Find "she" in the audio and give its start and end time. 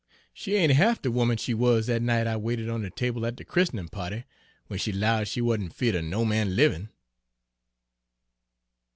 0.33-0.55, 1.37-1.53, 4.79-4.91, 5.27-5.41